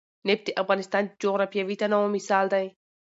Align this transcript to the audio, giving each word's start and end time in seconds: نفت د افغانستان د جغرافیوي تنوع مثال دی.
نفت 0.27 0.43
د 0.47 0.49
افغانستان 0.61 1.03
د 1.05 1.13
جغرافیوي 1.21 1.75
تنوع 1.81 2.07
مثال 2.15 2.45
دی. 2.53 2.65